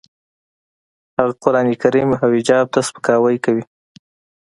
هغه 1.17 1.33
قرانکریم 1.43 2.09
او 2.21 2.29
حجاب 2.35 2.65
ته 2.73 2.79
سپکاوی 2.87 3.37
کوي 3.45 3.63